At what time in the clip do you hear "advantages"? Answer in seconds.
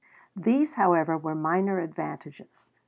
1.77-2.71